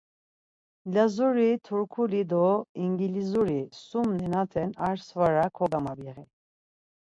Lazuri, 0.93 1.59
Turkuli 1.65 2.21
do 2.31 2.47
İngilizuri 2.85 3.61
sum 3.85 4.07
nenaten 4.19 4.69
ar 4.87 4.97
svara 5.07 5.45
kogamabiği. 5.57 6.19